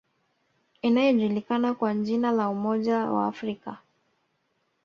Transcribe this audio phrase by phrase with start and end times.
[0.81, 3.77] Inayojulikana kwa jina la Umoja wa Afrika